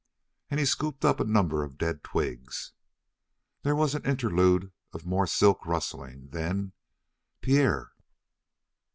[0.49, 2.71] And he scooped up a number of dead twigs.
[3.61, 6.71] There was an interlude of more silk rustling, then:
[7.41, 7.91] "P P Pierre."